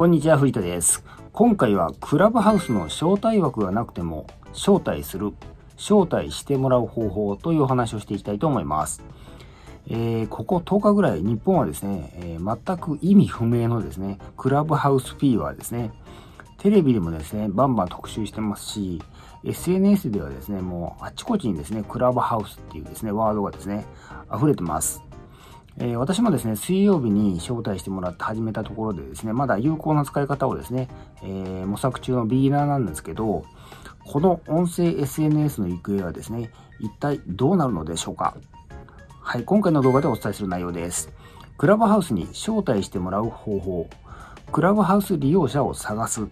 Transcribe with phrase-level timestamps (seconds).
[0.00, 1.04] こんにちは、藤田です。
[1.34, 5.34] 今回はクラブハウスの招待枠がなくても招待する、
[5.76, 9.02] 招待してもらう方法というお話をしていきたいと思います。
[9.90, 15.92] えー、ここ10日ぐらい日本はですね、えー、全く意味不明のですね、クラブハウスフィーバーですね、
[16.56, 19.02] テレビでもですね、バンバン特集してますし、
[19.44, 23.84] SNS ではですね、もうあちこちにですね、クラブハウスっていうですね、ワードがですね、
[24.34, 25.02] 溢れてます。
[25.82, 30.88] え、私もですね、水曜日に招待してもらって始めたところでですね、まだ有効な使い方をですね、
[31.22, 33.44] えー、模索中のビギナーなんですけど、
[34.04, 38.36] この音声 SNS の行方はですね、一体どうなるのでしょうか
[39.22, 41.10] はい、今回の動画でお伝えする内容です。
[41.56, 43.88] クラブハウスに招待してもらう方法、
[44.52, 46.26] クラブハウス利用者を探す、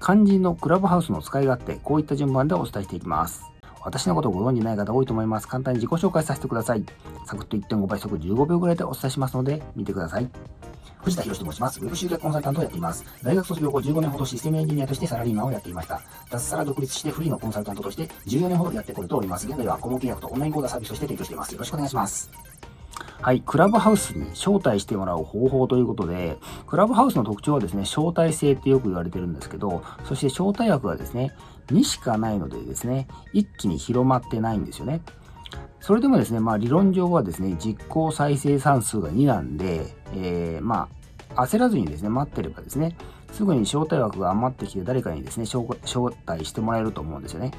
[0.00, 3.53] 肝心のクラブハウスの使い勝手、こういった順番でお伝えしていきます。
[3.84, 5.46] 私のことをご存じない方多いと思います。
[5.46, 6.84] 簡単に自己紹介させてください。
[7.26, 10.30] サクッと1.5倍速15秒ぐらいでお伝えしますので、見てください。
[11.02, 11.80] 藤田博と申します。
[11.80, 13.04] ウェブ集客コンサルタントをやっています。
[13.22, 16.00] 大学卒業後15年ほどシステムエンジニアとしてサラリーマンをやっていました。
[16.30, 19.46] 脱サラ独立してフリーのコンサルタントとして14年ほどやってこれております。
[19.46, 21.52] 現在は顧問契約とオンライン講座サービスとして提供しています。
[21.52, 22.30] よろしくお願いします。
[23.20, 31.32] はい、クラブハウスに招待してもらう方法ということで、クラブハウスの特徴はですね、招待制ってよく言われてるんですけど、そして招待枠がですね、
[31.68, 35.00] 2しかないのでですね、一気に広まってないんですよね。
[35.80, 40.88] それでもですね、まあ理論上はですね、実行再生産数が2なんで、えー、ま
[41.34, 42.96] あ、焦らずにですね、待ってればですね、
[43.32, 45.66] すぐに招待枠が余ってきて誰かにですね、招
[46.26, 47.52] 待してもらえると思うんですよね。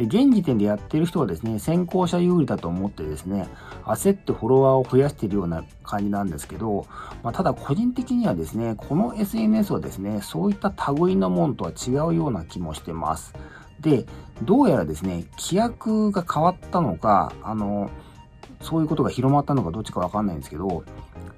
[0.00, 3.46] で、現時点でやってる人はですね、先行者有利だと思ってですね、
[3.84, 6.86] 焦ってフォロワーを増やしているような感じなんですけど、
[7.22, 13.34] まあ、ただ個人的にはですね、この SNS はですね、そういった類のもんとは違うような気もしてます。
[13.80, 14.06] で、
[14.42, 17.90] どうやらですね、規約が変わったのか、あの、
[18.62, 20.82] そういうことが広まったのかどっちかわかんないんですけど、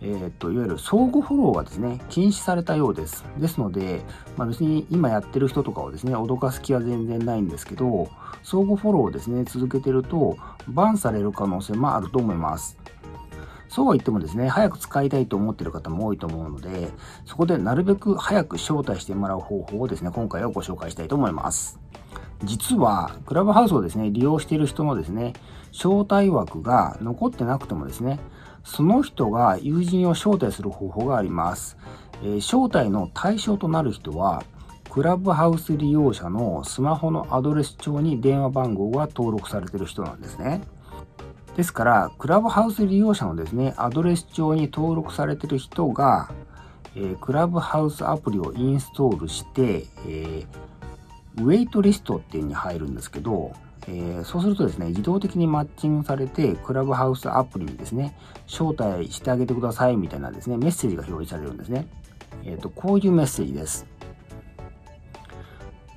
[0.00, 3.24] えー、っと、いわゆる相互フォローがですね、禁止されたようです。
[3.38, 4.02] ですので、
[4.36, 8.08] まあ、別に今やってる人とかをですね、脅かす気は全然ないんですけど、
[8.42, 10.36] 相互フォローをですね、続けてると、
[10.68, 12.78] バンされる可能性もあると思います。
[13.68, 16.90] そうは言ってもですね、早く使いたいと思っている方も多いと思うので、
[17.26, 21.78] そこでなるべく早く招待してもらう方法をですね、今回はご紹介したいと思います。
[22.44, 25.34] 実は、クラブハウスをですね、利用している人のですね、
[25.72, 28.20] 招待枠が残ってなくてもですね、
[28.64, 31.76] その人が友人を招待する方法があります。
[32.22, 34.42] えー、招待の対象となる人は、
[34.90, 40.62] クラブハウス利用者のスマホのアドレス帳に電話番号が登録されている人なんですね。
[41.56, 46.30] ですから、クラブハウス利用者のですね、アドレス帳に登録されている人が、
[46.94, 53.52] えー、クラブハウスアプリをインストールして、えー、ウェイトリストっていうのに入るんですけど、
[53.90, 58.14] えー、そうするとですね、自動的にマッチングされて、クラブハウスアプリにですね、
[58.46, 61.88] 招待してあげてくださいみたいなですね、メッセージが表示されるんですね。
[62.44, 63.86] えっ、ー、と、こういうメッセージです。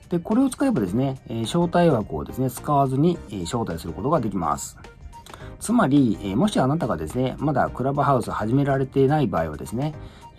[0.08, 4.78] で、これを使えばですね、え招待枠をですね、使わずに、え招待することができます。
[5.60, 9.94] つまり、えもしあなたがですね、まだクラブハウス始められていない場合はですね、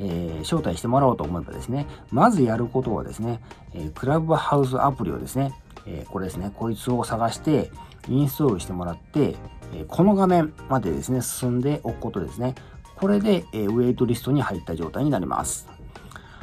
[0.04, 3.40] えー、招待してもらおうと思えばですね、まずやることはですね、
[3.72, 5.54] えクラブハウスアプリをですね、
[5.86, 7.70] えこれですね、こいつを探して
[8.08, 9.36] インストールしてもらって、
[9.74, 12.56] えこの画面までですね、進んでおくことですね。
[12.96, 15.68] これで、えウェイトリストに入った状態になります。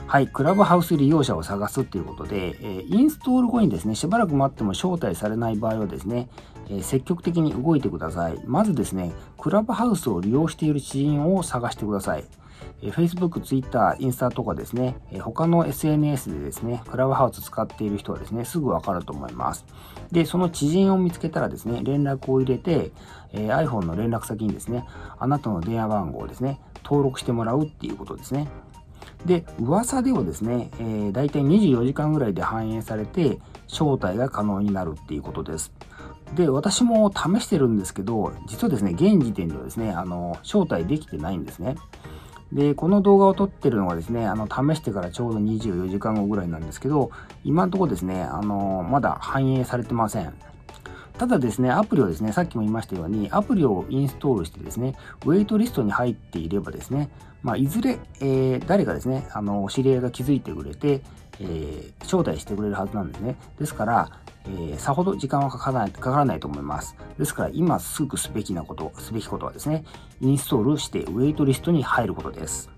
[0.08, 6.30] はい、クラブハウス利用者を探すということで、えインストール後にですね、しばらく待っても招待されない場合はですね、
[6.70, 8.42] え積極的に動いてください。
[8.46, 12.24] まずですね、クラブハウスを利用している知人を探してください。
[12.82, 19.66] Facebook、Twitter、インスタとかですね、他の SNS でですね、クラブハウス使っている人はですね、すぐわかると思います。
[20.12, 22.92] で、その知人を見つけたらですね、連絡を入れて、
[23.34, 24.86] え iPhone の連絡先にですね、
[25.20, 28.48] あなたの電話番号をですね、登録してもらうっていうことですね。
[29.26, 35.74] で、噂ではですね、えー、大体24時間ぐらいで反映されて、招待が可能になるっていうことです。
[36.36, 41.76] で、私も試してるんですけど、実はですね、現時点ではですね、あの、招待できてないんですね。
[42.52, 47.12] で、この動画を撮ってるのがですね、あの、試してからちょうど24時間後ぐらいなんですけど、
[47.44, 50.34] 今のところですね、あの、まだ反映されてません。
[51.18, 54.96] ただですね、アプリをですね、さっきも言いましたように、アプリをインストールしてですね、
[55.26, 57.10] ウェイトリストに入っていればですね、
[57.44, 61.02] まあ、いずれ、えー、誰かですね、あの、お知り合いが気づいてくれて、
[61.40, 63.36] えー、招待してくれるはずなんですね。
[63.60, 64.12] ですから、
[64.46, 66.96] えー、さほど時間はかからないかからないと思います。
[67.18, 69.84] ですから、今すぐすべきなこと、すべきことはですね、
[70.22, 72.70] インストールしてウェイトリストに入ることです。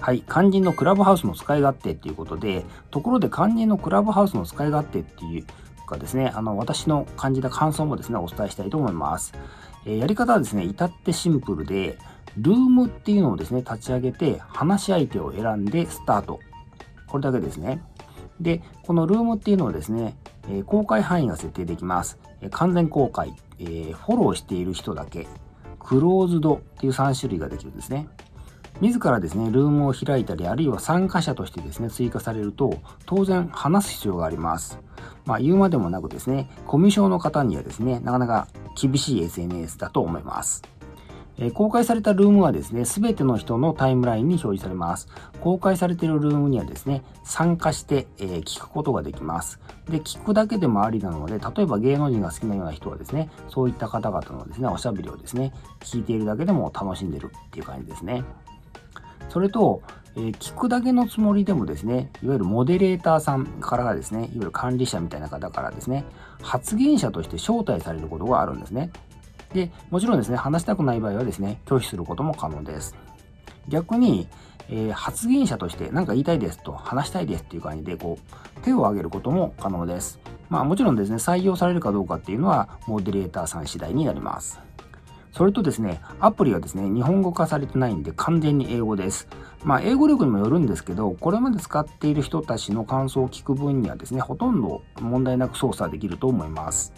[0.00, 0.22] はい。
[0.28, 5.46] 肝心のクラブハウスの使い勝手っていうことで、ところで肝心のクラブハウスの使い勝手っていう
[5.88, 9.32] かですね、あの、私の感じた感想もですね、お伝えしたいと思います。
[9.86, 11.98] えー、やり方はですね、至ってシンプルで、
[12.36, 16.38] ルームっていうのをですね、立ち上げて、話し相手を選んでスタート。
[17.08, 17.82] これだけですね。
[18.40, 20.16] で、このルームっていうのはですね、
[20.48, 22.18] え公開範囲が設定できます。
[22.40, 25.26] え完全公開、え、フォローしている人だけ、
[25.78, 28.08] クローズドっていう3種類ができるんですね。
[28.80, 34.78] 自らですね、ルームを開いたり、あるいは参加者としてですね、追加されると、当然話す必要があります。
[35.26, 38.46] まあ、言うまでもなくですね、コミュ障の方にはですね、なかなか
[38.80, 40.62] 厳しい SNS だと思います。
[41.40, 45.08] え公開されたルームはですね、すべての人のタイムラインに表示されます。
[45.40, 49.60] 公開されているルームにはですね、参加して、えー、聞くことができます。
[49.88, 58.24] で、聞くだけでもありなので、例えば芸能人が好きなような人はですね、そういった方々のですね、おしゃべりをですね、聞いているだけでも楽しんでるっていう感じですね。
[59.28, 59.82] それと、
[60.16, 66.04] えー、聞くだけのつもりでもですね、いわゆるモデレーターさんからですね、いわゆる管理者みたいな方からですね、
[66.42, 68.90] 発言者として招待されることがあるんですね。
[69.52, 72.94] で、もちろんですね、話したくない場合はですね、拒否することも可能です。
[73.68, 74.28] 逆に、
[74.70, 80.20] えー、発言者として何か言いたいですと、話したいですっていう感じで、こう、手を挙げることも可能です。
[80.50, 84.60] まあもちろんですね、採用されるかどうかっていうのは、モデレーターさん次第になります。
[85.32, 89.28] それとですね、アプリはですね、日本語化されてないんで完全に英語です。
[89.62, 96.92] まあ、英語力にもよるんですけど、これまで使っている人たちの感想を聞く分にはですね、ほとんど問題なく操作できると思います。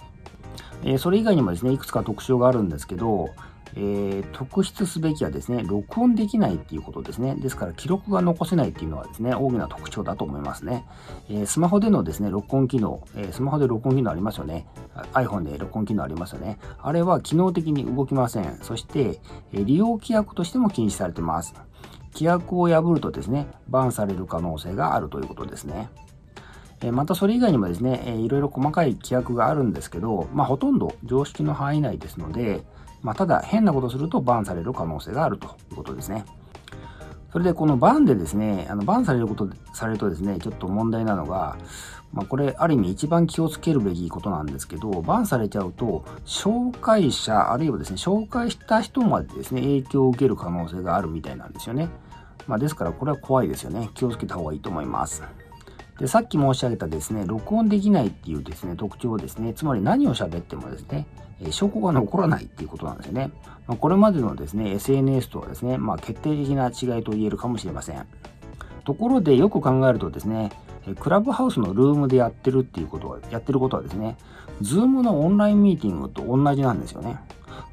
[0.85, 3.31] え、それ以外にもですね、いくつか特徴があるんですけど、
[3.77, 7.37] えー、特筆すべきはですね、録音できないっていうことですね。
[7.37, 10.85] ですから記録が残せないっていうのはですね、大きな特徴だと思いますね。
[11.29, 14.67] えー、スマホでのですね、録音機能、えー、スマホで録音機能ありますよね。
[15.13, 16.59] iPhone で録音機能ありますよね。
[16.83, 18.59] あれは機能的に動きません。
[18.63, 19.21] そして、
[19.53, 21.55] え利用規約としても禁止されてます。
[22.13, 25.91] 規約を破るとですね、バンされる可能性があるということですね。
[26.93, 32.63] またそれ以外にもですね、いろいろ細かい規約があるんですけど、まあ、ほとんど常識の範囲内ですので、
[33.03, 36.25] まあ、ただ変なことするとバンされる可能性があるということですね。
[37.33, 41.59] それでこのバンでですね、あのバンされることされるとですね、ちょっと問題なのが、
[42.13, 51.89] まあ、これある意味一番気をつけるべきことなんですけど、バンされちゃうと、紹介者、あるいはですね、紹介した人までですね、影響を受ける可能性があるみたいなんですよね。
[52.49, 53.91] まあ、ですからこれは怖いですよね。
[53.95, 55.23] 気をつけた方がいいと思います。
[56.01, 61.07] で、さっき申し上げたですね、録音できないっていうですね、特徴ですね、つまり何を喋ってもですね、
[61.43, 63.31] え証拠が残らないっていうことなんですよね。
[63.67, 68.07] まあ、これまでのですね、SNS とはですね、まあ、決定的な違いと言えるかもしれません。
[68.85, 70.51] ところでよく考えるとですね、
[70.99, 74.17] クラブハウスのルームでやってるっていうことは、やってることはですね、
[74.63, 77.19] ズームのオンラインミーティングと同じなんですよね。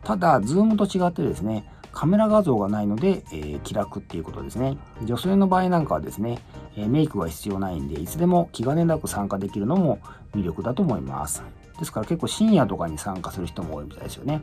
[0.03, 4.77] ただ、ズームと違ってですね、カメラ画像がないので、えー、気楽っていうことですね。
[5.03, 6.39] 女性の場合なんかはですね、
[6.77, 9.99] え、メイクは必要ないんで、いつでも気兼ねなく参加できるのも
[10.35, 11.43] 魅力だと思います。
[11.79, 14.41] ですから結構深夜とかに参加する人も多いみたいですよね。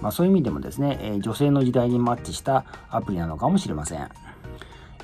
[0.00, 4.08] まあそういう意味でもですね、え、女性の時代にマッチしたアプリなのかもしれません。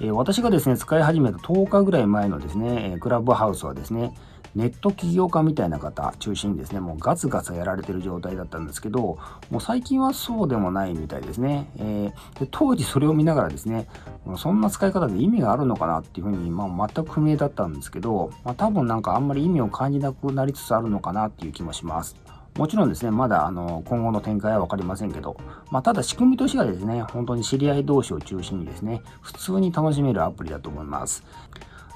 [0.00, 4.14] え私がですね、使い始めた10日ぐらい前のですね、クラブハウスはですね、
[4.55, 9.19] ネット起業家みたいな方中心にですね、もうガツガツやられてる状態だったんですけど、
[9.50, 11.71] もう最近はそうでもないみたいですね。
[11.77, 13.87] えー、で当時それを見ながらですね、
[14.37, 22.17] そんな使い方で意味があるのかなっていうふうに、まあ、全く不明だったんですけど、まあ、多分なんかあんまり意味を感じなくなりつつあるのかなっていう気もします。
[22.56, 25.37] もちろんですね、まだあの今後の展開は分かりませんけど、
[25.71, 31.23] まあ、ただ仕組みとしてはですね、本当に知り合い同士を中心にですね、普通に楽しめるアプリだと思います。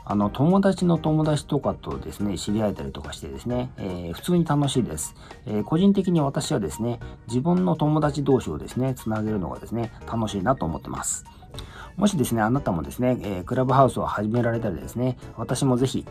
[0.05, 5.15] あの、友達の友達とかとですね、知り合えたりとかしてですね、えー、普通に楽しいです、
[5.47, 11.25] えー、個人的に私はですね、自分の友達同士をですね、つなげるのがですね、楽しいなと思ってます。
[11.97, 16.05] もしですね、あなたもですね、えー、クラブハウスを始められたらですね、私もぜひ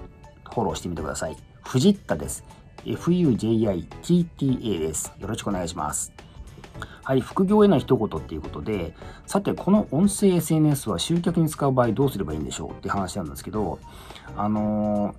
[0.53, 1.37] フォローしてみてください。
[1.63, 2.43] フジッタです。
[2.85, 5.13] FUJITTA です。
[5.19, 6.30] よろしくお願いします。
[7.03, 8.93] はい、副業への一言っていうことで、
[9.25, 12.71] さて、この音声 SNS は集客に使う場合どうすればいいんでしょう？
[12.71, 13.79] って話なんですけど、
[14.37, 15.15] あの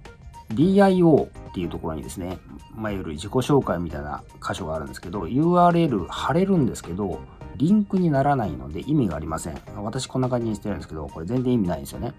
[0.51, 2.39] ー、DIO っていうところにですね、
[2.75, 7.21] まあ、いわゆる自己紹介みたいな箇所があるんですけど、URL 貼れるんですけど、
[7.57, 9.61] リンクにならないので意味がありません。
[9.77, 12.13] 私こんな感じにしてるんですけど、これ全然意味ないんですよね。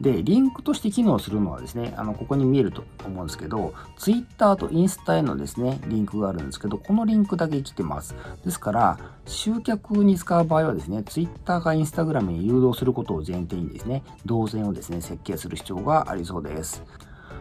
[0.00, 8.14] で、リンクとして機能するのはですね、あの、ここに見えると思うんですけど、Twitter とインスタへのですね、リンクがあるんですけど、このリンクだけ来てます。
[8.44, 16.82] ですから、集客に使う場合はですね、Twitter か Instagram に誘導することを前提にですね、動線をですね、設計する必要がありそうです。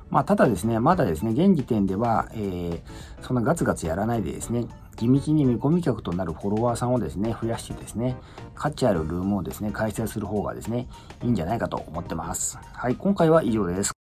[0.09, 2.81] まあ、ただですね、まだですね、現時点では、えー、
[3.25, 4.67] そんなガツガツやらないでですね、
[5.01, 8.17] 地道に見込み客となるフォロワーさんをですね、増やしてですね、
[8.53, 10.87] 価値あるルームをですね、開催する方がですね、
[11.23, 12.59] いいんじゃないかと思ってます。
[12.73, 14.00] はい、今回は以上です。